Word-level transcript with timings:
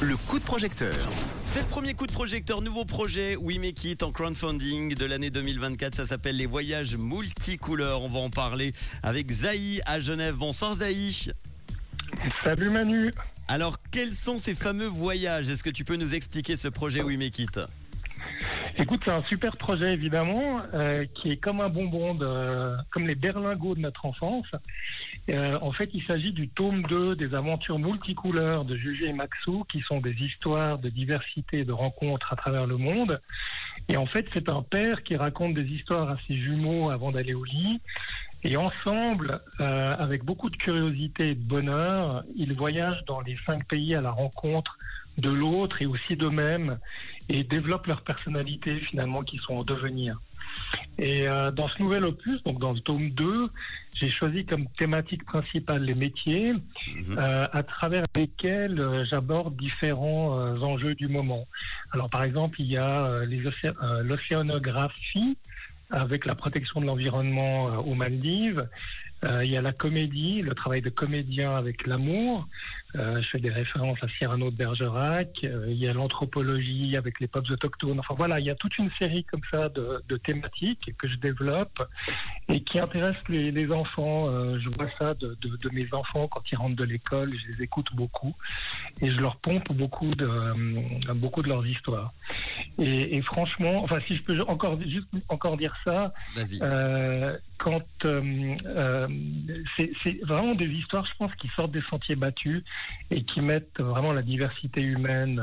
Le 0.00 0.16
coup 0.28 0.38
de 0.38 0.44
projecteur. 0.44 0.94
C'est 1.42 1.62
le 1.62 1.66
premier 1.66 1.94
coup 1.94 2.06
de 2.06 2.12
projecteur, 2.12 2.62
nouveau 2.62 2.84
projet 2.84 3.34
We 3.34 3.58
Make 3.58 3.82
It 3.82 4.04
en 4.04 4.12
crowdfunding 4.12 4.94
de 4.94 5.04
l'année 5.04 5.30
2024. 5.30 5.96
Ça 5.96 6.06
s'appelle 6.06 6.36
les 6.36 6.46
voyages 6.46 6.94
multicouleurs. 6.94 8.02
On 8.02 8.08
va 8.08 8.20
en 8.20 8.30
parler 8.30 8.72
avec 9.02 9.32
Zaï 9.32 9.80
à 9.84 9.98
Genève. 9.98 10.36
Bonsoir 10.36 10.76
Zaï. 10.76 11.32
Salut 12.44 12.70
Manu. 12.70 13.12
Alors, 13.48 13.78
quels 13.90 14.14
sont 14.14 14.38
ces 14.38 14.54
fameux 14.54 14.86
voyages? 14.86 15.48
Est-ce 15.48 15.64
que 15.64 15.70
tu 15.70 15.84
peux 15.84 15.96
nous 15.96 16.14
expliquer 16.14 16.54
ce 16.54 16.68
projet 16.68 17.02
We 17.02 17.18
Make 17.18 17.36
It? 17.40 17.58
Écoute, 18.80 19.00
c'est 19.04 19.10
un 19.10 19.24
super 19.24 19.56
projet 19.56 19.92
évidemment, 19.92 20.60
euh, 20.72 21.04
qui 21.16 21.32
est 21.32 21.36
comme 21.36 21.60
un 21.60 21.68
bonbon, 21.68 22.14
de, 22.14 22.76
comme 22.90 23.08
les 23.08 23.16
berlingots 23.16 23.74
de 23.74 23.80
notre 23.80 24.06
enfance. 24.06 24.46
Euh, 25.30 25.58
en 25.60 25.72
fait, 25.72 25.90
il 25.94 26.02
s'agit 26.04 26.32
du 26.32 26.48
tome 26.48 26.84
2 26.84 27.16
des 27.16 27.34
aventures 27.34 27.80
multicouleurs 27.80 28.64
de 28.64 28.76
Jugé 28.76 29.06
et 29.06 29.12
Maxou, 29.12 29.64
qui 29.68 29.80
sont 29.80 30.00
des 30.00 30.14
histoires 30.14 30.78
de 30.78 30.88
diversité 30.88 31.60
et 31.60 31.64
de 31.64 31.72
rencontres 31.72 32.32
à 32.32 32.36
travers 32.36 32.68
le 32.68 32.76
monde. 32.76 33.20
Et 33.88 33.96
en 33.96 34.06
fait, 34.06 34.26
c'est 34.32 34.48
un 34.48 34.62
père 34.62 35.02
qui 35.02 35.16
raconte 35.16 35.54
des 35.54 35.72
histoires 35.72 36.10
à 36.10 36.16
ses 36.28 36.36
jumeaux 36.36 36.90
avant 36.90 37.10
d'aller 37.10 37.34
au 37.34 37.44
lit. 37.44 37.80
Et 38.44 38.56
ensemble, 38.56 39.40
euh, 39.58 39.94
avec 39.98 40.22
beaucoup 40.24 40.50
de 40.50 40.56
curiosité 40.56 41.30
et 41.30 41.34
de 41.34 41.44
bonheur, 41.44 42.22
ils 42.36 42.54
voyagent 42.54 43.04
dans 43.06 43.20
les 43.22 43.36
cinq 43.44 43.66
pays 43.66 43.96
à 43.96 44.00
la 44.00 44.12
rencontre 44.12 44.78
de 45.16 45.30
l'autre 45.30 45.82
et 45.82 45.86
aussi 45.86 46.14
d'eux-mêmes 46.14 46.78
et 47.28 47.44
développent 47.44 47.86
leur 47.86 48.02
personnalité 48.02 48.80
finalement 48.80 49.22
qui 49.22 49.38
sont 49.38 49.54
en 49.54 49.64
devenir. 49.64 50.18
Et 50.98 51.28
euh, 51.28 51.50
dans 51.50 51.68
ce 51.68 51.80
nouvel 51.80 52.04
opus, 52.04 52.42
donc 52.42 52.58
dans 52.58 52.72
le 52.72 52.80
tome 52.80 53.10
2, 53.10 53.48
j'ai 53.94 54.10
choisi 54.10 54.44
comme 54.44 54.66
thématique 54.78 55.24
principale 55.24 55.82
les 55.82 55.94
métiers 55.94 56.54
euh, 57.16 57.46
à 57.52 57.62
travers 57.62 58.04
lesquels 58.14 58.80
euh, 58.80 59.04
j'aborde 59.04 59.56
différents 59.56 60.38
euh, 60.38 60.58
enjeux 60.60 60.94
du 60.94 61.08
moment. 61.08 61.46
Alors 61.92 62.10
par 62.10 62.24
exemple, 62.24 62.60
il 62.60 62.66
y 62.66 62.76
a 62.76 63.06
euh, 63.06 64.02
l'océanographie 64.02 65.36
avec 65.90 66.26
la 66.26 66.34
protection 66.34 66.80
de 66.80 66.86
l'environnement 66.86 67.68
euh, 67.68 67.76
aux 67.78 67.94
Maldives. 67.94 68.68
Euh, 69.24 69.44
il 69.44 69.50
y 69.50 69.56
a 69.56 69.62
la 69.62 69.72
comédie, 69.72 70.42
le 70.42 70.54
travail 70.54 70.80
de 70.80 70.90
comédien 70.90 71.56
avec 71.56 71.88
l'amour. 71.88 72.46
Euh, 72.94 73.20
je 73.20 73.28
fais 73.28 73.40
des 73.40 73.50
références 73.50 73.98
à 74.00 74.06
Cyrano 74.06 74.50
de 74.52 74.56
Bergerac. 74.56 75.42
Il 75.42 75.74
y 75.74 75.88
a 75.88 75.92
l'anthropologie 75.92 76.96
avec 76.96 77.18
les 77.18 77.26
peuples 77.26 77.52
autochtones. 77.52 77.98
Enfin 77.98 78.14
voilà, 78.16 78.38
il 78.38 78.46
y 78.46 78.50
a 78.50 78.54
toute 78.54 78.78
une 78.78 78.90
série 78.90 79.24
comme 79.24 79.40
ça 79.50 79.70
de, 79.70 80.16
thématiques 80.18 80.94
que 80.96 81.08
je 81.08 81.16
développe 81.16 81.82
et 82.48 82.60
qui 82.60 82.78
intéressent 82.78 83.28
les, 83.28 83.72
enfants. 83.72 84.30
Je 84.58 84.68
vois 84.70 84.88
ça 84.98 85.14
de, 85.14 85.36
de, 85.40 85.70
mes 85.72 85.92
enfants 85.92 86.28
quand 86.28 86.42
ils 86.52 86.56
rentrent 86.56 86.76
de 86.76 86.84
l'école. 86.84 87.34
Je 87.34 87.56
les 87.56 87.62
écoute 87.64 87.88
beaucoup 87.94 88.34
et 89.00 89.10
je 89.10 89.16
leur 89.16 89.36
pompe 89.36 89.72
beaucoup 89.72 90.10
de 90.14 90.28
beaucoup 91.14 91.42
de 91.42 91.48
leurs 91.48 91.66
histoires. 91.66 92.12
Et, 92.78 93.16
et 93.16 93.22
franchement, 93.22 93.82
enfin 93.82 93.98
si 94.06 94.16
je 94.16 94.22
peux 94.22 94.40
encore 94.42 94.80
juste 94.80 95.08
encore 95.28 95.56
dire 95.56 95.74
ça, 95.84 96.12
euh, 96.62 97.36
quand 97.58 97.82
euh, 98.04 98.54
euh, 98.66 99.06
c'est 99.76 100.20
vraiment 100.22 100.54
des 100.54 100.66
histoires, 100.66 101.04
je 101.04 101.12
pense, 101.18 101.34
qui 101.34 101.48
sortent 101.56 101.72
des 101.72 101.82
sentiers 101.90 102.14
battus 102.14 102.62
et 103.10 103.24
qui 103.24 103.40
mettent 103.40 103.80
vraiment 103.80 104.12
la 104.12 104.22
diversité 104.22 104.80
humaine 104.80 105.42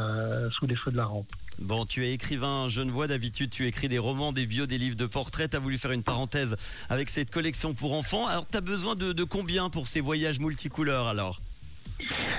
sous 0.52 0.66
les 0.66 0.76
feux 0.76 0.92
de 0.92 0.98
la 0.98 1.06
rampe. 1.06 1.28
Bon, 1.60 1.86
tu 1.86 2.06
es 2.06 2.14
écrivain 2.14 2.70
genevois. 2.70 3.08
D'habitude, 3.08 3.50
tu 3.50 3.66
écris 3.66 3.88
des 3.88 4.00
romans, 4.00 4.32
des 4.32 4.46
bios, 4.46 4.66
des 4.66 4.78
livres 4.78 4.98
de 4.98 5.06
portraits. 5.06 5.50
Tu 5.52 5.58
as 5.58 5.60
voulu 5.60 5.78
faire 5.78 5.92
une 5.92 6.04
parenthèse 6.04 6.56
avec 6.90 7.10
cette 7.10 7.32
collection 7.32 7.74
pour 7.74 7.94
enfants. 7.94 8.28
Alors, 8.28 8.48
tu 8.50 8.58
as 8.58 8.62
besoin 8.62 8.96
de, 8.96 9.14
de 9.14 9.24
combien 9.24 9.70
pour 9.70 9.88
ces 9.88 10.02
voyages 10.02 10.40
multicouleurs 10.40 11.08
alors? 11.08 11.40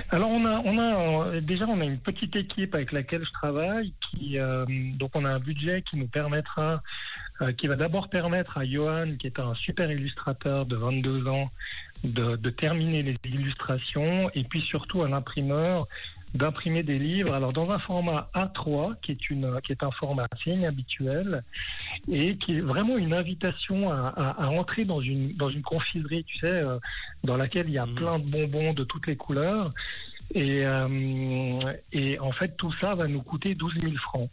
Alors 0.09 0.29
on 0.29 0.45
a, 0.45 0.59
on 0.59 0.79
a 0.79 1.41
déjà 1.41 1.65
on 1.67 1.81
a 1.81 1.83
une 1.83 1.99
petite 1.99 2.35
équipe 2.37 2.73
avec 2.75 2.93
laquelle 2.93 3.25
je 3.25 3.31
travaille 3.31 3.93
qui 3.99 4.39
euh, 4.39 4.65
donc 4.95 5.11
on 5.15 5.25
a 5.25 5.29
un 5.29 5.39
budget 5.39 5.81
qui 5.81 5.97
nous 5.97 6.07
permettra 6.07 6.81
euh, 7.41 7.51
qui 7.51 7.67
va 7.67 7.75
d'abord 7.75 8.07
permettre 8.07 8.57
à 8.57 8.65
Johan 8.65 9.17
qui 9.19 9.27
est 9.27 9.37
un 9.37 9.53
super 9.53 9.91
illustrateur 9.91 10.65
de 10.65 10.77
22 10.77 11.27
ans 11.27 11.49
de, 12.05 12.37
de 12.37 12.49
terminer 12.49 13.03
les 13.03 13.17
illustrations 13.25 14.31
et 14.33 14.45
puis 14.45 14.61
surtout 14.61 15.03
à 15.03 15.09
l'imprimeur 15.09 15.85
d'imprimer 16.33 16.83
des 16.83 16.99
livres 16.99 17.33
alors 17.33 17.53
dans 17.53 17.69
un 17.71 17.79
format 17.79 18.29
A3 18.35 18.95
qui 19.01 19.11
est 19.13 19.29
une 19.29 19.59
qui 19.61 19.71
est 19.71 19.81
un 19.81 19.91
format 19.91 20.27
assez 20.31 20.51
inhabituel 20.51 21.43
et 22.11 22.37
qui 22.37 22.57
est 22.57 22.61
vraiment 22.61 22.97
une 22.97 23.13
invitation 23.13 23.89
à, 23.91 24.07
à, 24.15 24.45
à 24.45 24.47
entrer 24.49 24.85
dans 24.85 25.01
une 25.01 25.33
dans 25.33 25.49
une 25.49 25.61
confiserie 25.63 26.23
tu 26.25 26.37
sais 26.37 26.47
euh, 26.47 26.77
dans 27.23 27.37
laquelle 27.37 27.67
il 27.69 27.73
y 27.73 27.77
a 27.79 27.85
Mhm. 27.85 27.95
plein 27.95 28.19
de 28.19 28.25
bonbons 28.29 28.73
de 28.73 28.83
toutes 28.83 29.07
les 29.07 29.15
couleurs 29.15 29.71
et, 30.35 30.65
euh, 30.65 31.59
et 31.93 32.19
en 32.19 32.31
fait, 32.33 32.57
tout 32.57 32.73
ça 32.81 32.95
va 32.95 33.07
nous 33.07 33.21
coûter 33.21 33.55
12 33.55 33.75
000 33.79 33.93
francs. 33.95 34.29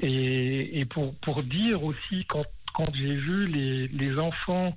Et, 0.00 0.80
et 0.80 0.84
pour, 0.86 1.14
pour 1.16 1.42
dire 1.42 1.84
aussi, 1.84 2.24
quand, 2.26 2.44
quand 2.78 2.94
j'ai 2.94 3.16
vu 3.16 3.48
les, 3.48 3.88
les 3.88 4.18
enfants 4.20 4.72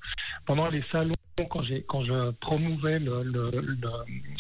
pendant 0.48 0.68
les 0.70 0.84
salons, 0.92 1.16
quand, 1.50 1.62
quand 1.88 2.04
je 2.04 2.32
promouvais 2.32 2.98
le, 2.98 3.22
le, 3.22 3.78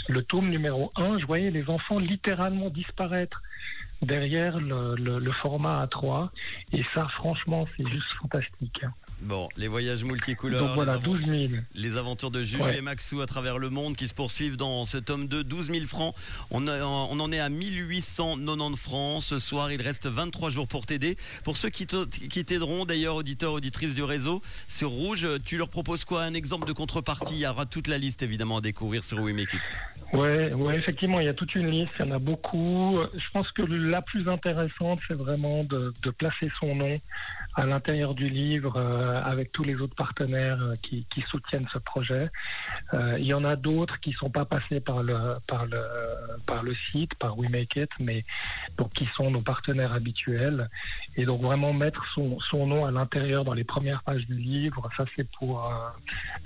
le, 0.09 0.23
tome 0.23 0.49
numéro 0.49 0.91
1, 0.95 1.19
je 1.19 1.25
voyais 1.27 1.51
les 1.51 1.69
enfants 1.69 1.99
littéralement 1.99 2.71
disparaître 2.71 3.43
derrière 4.01 4.59
le 4.59 5.31
format 5.31 5.85
A3. 5.85 6.29
Et 6.73 6.83
ça, 6.95 7.07
franchement, 7.09 7.67
c'est 7.77 7.87
juste 7.87 8.11
fantastique. 8.13 8.81
Bon, 9.21 9.49
les 9.55 9.67
voyages 9.67 10.03
multicouleurs. 10.03 10.65
Donc 10.65 10.75
voilà, 10.75 10.93
les 10.93 10.97
aventures- 10.99 11.13
12 11.27 11.49
000. 11.49 11.61
Les 11.75 11.97
aventures 11.97 12.31
de 12.31 12.43
Juju 12.43 12.63
Ouais. 12.63 12.77
et 12.77 12.81
Maxou 12.81 13.21
à 13.21 13.27
travers 13.27 13.59
le 13.59 13.69
monde 13.69 13.95
qui 13.95 14.07
se 14.07 14.15
poursuivent 14.15 14.57
dans 14.57 14.83
ce 14.85 14.97
tome 14.97 15.27
2, 15.27 15.43
12 15.43 15.67
000 15.69 15.85
francs. 15.85 16.15
On, 16.49 16.67
a- 16.67 16.83
on 16.83 17.19
en 17.19 17.31
est 17.31 17.39
à 17.39 17.49
1890 17.49 18.75
francs. 18.77 19.21
Ce 19.21 19.37
soir, 19.37 19.71
il 19.71 19.81
reste 19.81 20.07
23 20.07 20.49
jours 20.49 20.67
pour 20.67 20.85
t'aider. 20.87 21.17
Pour 21.43 21.57
ceux 21.57 21.69
qui 21.69 21.85
t'aideront, 21.85 22.85
d'ailleurs, 22.85 23.15
auditeurs, 23.15 23.53
auditrices 23.53 23.93
du 23.93 24.03
réseau, 24.03 24.41
sur 24.67 24.89
Rouge, 24.89 25.27
tu 25.45 25.57
leur 25.57 25.69
proposes 25.69 26.03
quoi? 26.03 26.23
Un 26.23 26.33
exemple 26.33 26.67
de 26.67 26.73
contrepartie? 26.73 27.35
Il 27.35 27.39
y 27.41 27.47
aura 27.47 27.65
toute 27.67 27.87
la 27.87 27.99
liste, 27.99 28.23
évidemment, 28.23 28.57
à 28.57 28.61
découvrir 28.61 29.03
sur 29.03 29.19
We 29.19 29.35
Make 29.35 29.53
It. 29.53 29.61
Ouais, 30.13 30.51
ouais, 30.51 30.75
effectivement, 30.77 31.19
il 31.21 31.25
y 31.25 31.29
a 31.29 31.33
toute 31.33 31.55
une 31.55 31.67
liste, 31.69 31.91
il 31.99 32.05
y 32.05 32.09
en 32.09 32.11
a 32.11 32.19
beaucoup. 32.19 32.99
Je 33.13 33.29
pense 33.31 33.49
que 33.51 33.61
la 33.61 34.01
plus 34.01 34.27
intéressante, 34.27 34.99
c'est 35.07 35.13
vraiment 35.13 35.63
de, 35.63 35.93
de 36.03 36.09
placer 36.09 36.51
son 36.59 36.75
nom 36.75 36.99
à 37.55 37.65
l'intérieur 37.65 38.13
du 38.13 38.27
livre 38.27 38.73
euh, 38.77 39.10
avec 39.17 39.51
tous 39.51 39.63
les 39.63 39.75
autres 39.75 39.95
partenaires 39.95 40.61
euh, 40.61 40.73
qui, 40.81 41.05
soutiennent 41.29 41.67
ce 41.71 41.77
projet. 41.77 42.29
Euh, 42.93 43.17
il 43.19 43.25
y 43.25 43.33
en 43.33 43.43
a 43.43 43.55
d'autres 43.55 43.99
qui 43.99 44.11
sont 44.13 44.29
pas 44.29 44.45
passés 44.45 44.79
par 44.79 45.03
le 45.03 46.75
site, 46.91 47.15
par 47.15 47.37
We 47.37 47.49
Make 47.49 47.75
It, 47.75 47.89
mais 47.99 48.25
donc 48.77 48.91
qui 48.93 49.07
sont 49.15 49.31
nos 49.31 49.41
partenaires 49.41 49.93
habituels. 49.93 50.69
Et 51.17 51.25
donc 51.25 51.41
vraiment 51.41 51.73
mettre 51.73 52.03
son, 52.15 52.65
nom 52.65 52.85
à 52.85 52.91
l'intérieur 52.91 53.43
dans 53.43 53.53
les 53.53 53.63
premières 53.63 54.03
pages 54.03 54.25
du 54.27 54.35
livre, 54.35 54.89
ça 54.95 55.05
c'est 55.15 55.29
pour 55.31 55.65
euh, 55.65 55.71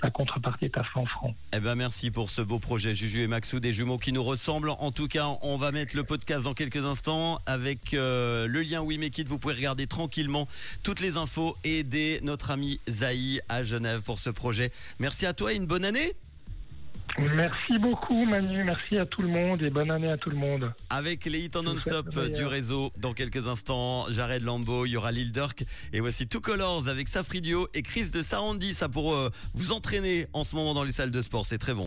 la 0.02 0.10
contrepartie 0.10 0.64
est 0.66 0.78
à 0.78 0.84
100 0.92 1.06
francs. 1.06 1.34
Eh 1.52 1.60
ben 1.60 1.74
merci 1.74 2.10
pour 2.10 2.30
ce 2.30 2.42
beau 2.42 2.58
projet 2.58 2.94
Juju 2.94 3.22
et 3.22 3.26
Maxou, 3.26 3.60
des 3.60 3.72
jumeaux 3.72 3.98
qui 3.98 4.12
nous 4.12 4.24
ressemblent. 4.24 4.70
En 4.70 4.90
tout 4.92 5.08
cas, 5.08 5.26
on 5.42 5.56
va 5.56 5.72
mettre 5.72 5.96
le 5.96 6.04
podcast 6.04 6.44
dans 6.44 6.54
quelques 6.54 6.84
instants 6.84 7.40
avec 7.46 7.94
euh, 7.94 8.46
le 8.46 8.60
lien 8.62 8.82
We 8.82 8.98
Make 8.98 9.18
It. 9.18 9.28
Vous 9.28 9.38
pouvez 9.38 9.54
regarder 9.54 9.86
tranquillement 9.86 10.48
toutes 10.82 11.00
les 11.00 11.16
infos 11.16 11.56
et 11.64 11.80
aider 11.80 12.20
notre 12.22 12.50
ami 12.50 12.55
Zaï 12.88 13.40
à 13.48 13.62
Genève 13.62 14.02
pour 14.02 14.18
ce 14.18 14.30
projet. 14.30 14.70
Merci 14.98 15.26
à 15.26 15.32
toi 15.32 15.52
et 15.52 15.56
une 15.56 15.66
bonne 15.66 15.84
année. 15.84 16.14
Merci 17.18 17.78
beaucoup 17.78 18.26
Manu, 18.26 18.62
merci 18.64 18.98
à 18.98 19.06
tout 19.06 19.22
le 19.22 19.28
monde 19.28 19.62
et 19.62 19.70
bonne 19.70 19.90
année 19.90 20.10
à 20.10 20.18
tout 20.18 20.28
le 20.28 20.36
monde. 20.36 20.72
Avec 20.90 21.24
les 21.24 21.40
hits 21.40 21.50
en 21.54 21.62
non-stop 21.62 22.14
du 22.34 22.44
réseau. 22.44 22.92
Dans 22.98 23.14
quelques 23.14 23.46
instants, 23.46 24.04
Jared 24.10 24.42
Lambeau, 24.42 24.84
il 24.84 24.90
y 24.90 24.96
aura 24.96 25.12
Lil 25.12 25.32
Durk. 25.32 25.64
Et 25.92 26.00
voici 26.00 26.26
Two 26.26 26.40
Colors 26.40 26.88
avec 26.88 27.08
Safridio 27.08 27.68
et 27.74 27.82
Chris 27.82 28.10
de 28.10 28.22
Sarandi. 28.22 28.74
Ça 28.74 28.88
pour 28.88 29.14
euh, 29.14 29.30
vous 29.54 29.72
entraîner 29.72 30.26
en 30.32 30.44
ce 30.44 30.56
moment 30.56 30.74
dans 30.74 30.84
les 30.84 30.92
salles 30.92 31.10
de 31.10 31.22
sport. 31.22 31.46
C'est 31.46 31.58
très 31.58 31.74
bon. 31.74 31.84